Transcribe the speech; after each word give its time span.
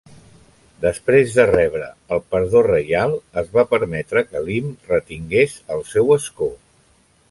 Després 0.85 1.35
de 1.39 1.45
rebre 1.49 1.91
el 2.17 2.23
perdó 2.33 2.65
reial, 2.69 3.15
es 3.45 3.53
va 3.59 3.67
permetre 3.77 4.27
que 4.33 4.45
Lim 4.51 4.75
retingués 4.93 5.59
el 5.79 5.91
seu 5.97 6.15
escó. 6.23 6.55